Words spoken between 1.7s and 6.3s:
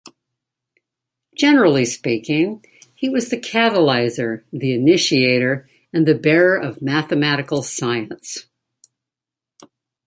speaking, he was the catalyzer, the initiator, and the